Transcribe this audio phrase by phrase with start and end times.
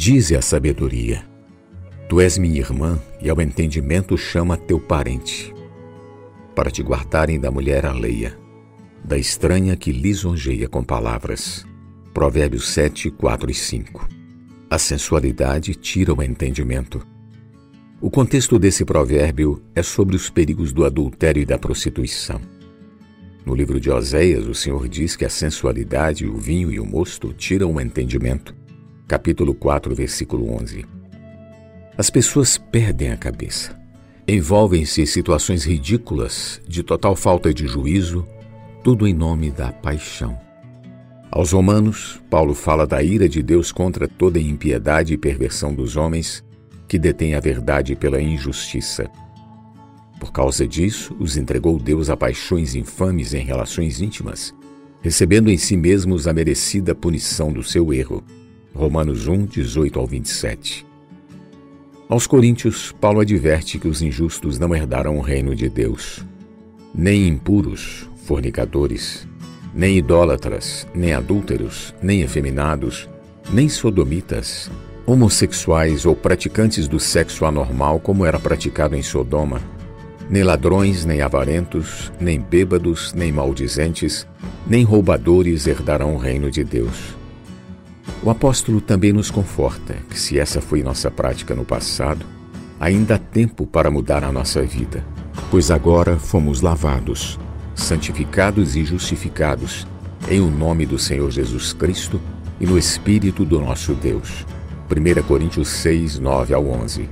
[0.00, 1.22] Dize a sabedoria:
[2.08, 5.54] Tu és minha irmã, e ao entendimento chama teu parente,
[6.54, 8.34] para te guardarem da mulher alheia,
[9.04, 11.66] da estranha que lisonjeia com palavras.
[12.14, 14.08] Provérbios 7, 4 e 5.
[14.70, 17.06] A sensualidade tira o entendimento.
[18.00, 22.40] O contexto desse provérbio é sobre os perigos do adultério e da prostituição.
[23.44, 27.34] No livro de Oséias, o Senhor diz que a sensualidade, o vinho e o mosto
[27.34, 28.59] tiram o entendimento.
[29.10, 30.86] Capítulo 4, versículo 11.
[31.98, 33.76] As pessoas perdem a cabeça.
[34.24, 38.24] Envolvem-se em situações ridículas, de total falta de juízo,
[38.84, 40.38] tudo em nome da paixão.
[41.28, 46.44] Aos Romanos, Paulo fala da ira de Deus contra toda impiedade e perversão dos homens
[46.86, 49.10] que detêm a verdade pela injustiça.
[50.20, 54.54] Por causa disso, os entregou Deus a paixões infames em relações íntimas,
[55.02, 58.22] recebendo em si mesmos a merecida punição do seu erro.
[58.80, 60.86] Romanos 1, 18 ao 27.
[62.08, 66.24] Aos Coríntios, Paulo adverte que os injustos não herdarão o reino de Deus.
[66.94, 69.28] Nem impuros, fornicadores,
[69.74, 73.06] nem idólatras, nem adúlteros, nem efeminados,
[73.52, 74.70] nem sodomitas,
[75.04, 79.60] homossexuais ou praticantes do sexo anormal, como era praticado em Sodoma,
[80.30, 84.26] nem ladrões, nem avarentos, nem bêbados, nem maldizentes,
[84.66, 87.19] nem roubadores herdarão o reino de Deus.
[88.22, 92.26] O apóstolo também nos conforta que, se essa foi nossa prática no passado,
[92.78, 95.02] ainda há tempo para mudar a nossa vida,
[95.50, 97.38] pois agora fomos lavados,
[97.74, 99.86] santificados e justificados
[100.28, 102.20] em o nome do Senhor Jesus Cristo
[102.60, 104.44] e no Espírito do nosso Deus.
[104.90, 107.08] 1 Coríntios 6, 9 ao 11.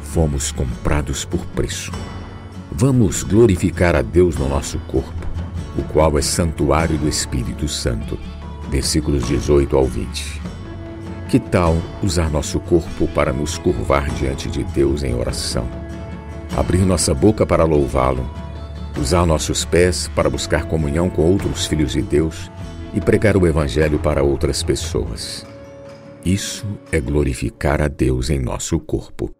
[0.00, 1.92] Fomos comprados por preço.
[2.72, 5.26] Vamos glorificar a Deus no nosso corpo,
[5.76, 8.18] o qual é santuário do Espírito Santo
[8.70, 10.40] versículos 18 ao 20.
[11.28, 15.68] Que tal usar nosso corpo para nos curvar diante de Deus em oração?
[16.56, 18.28] Abrir nossa boca para louvá-lo,
[18.98, 22.50] usar nossos pés para buscar comunhão com outros filhos de Deus
[22.94, 25.44] e pregar o Evangelho para outras pessoas.
[26.24, 29.35] Isso é glorificar a Deus em nosso corpo.